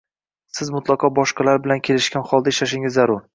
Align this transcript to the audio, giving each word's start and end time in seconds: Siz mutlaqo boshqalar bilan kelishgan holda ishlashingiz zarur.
Siz 0.59 0.71
mutlaqo 0.75 1.11
boshqalar 1.19 1.61
bilan 1.67 1.83
kelishgan 1.89 2.27
holda 2.33 2.55
ishlashingiz 2.55 2.99
zarur. 2.99 3.23